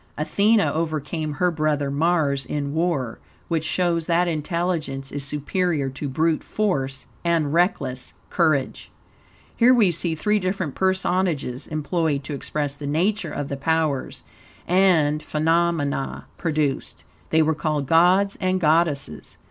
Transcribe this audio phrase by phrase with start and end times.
[0.17, 3.19] Athene overcame her brother Mars in war,
[3.49, 8.89] which shows that intelligence is superior to brute force and reckless courage.
[9.55, 14.23] Here, we see three different personages employed to express the nature of the powers
[14.67, 17.03] and phenomena produced.
[17.29, 19.37] They were called gods and goddesses.